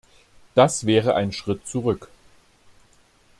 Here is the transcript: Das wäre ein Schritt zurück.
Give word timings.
Das 0.55 0.87
wäre 0.87 1.13
ein 1.13 1.31
Schritt 1.31 1.67
zurück. 1.67 2.09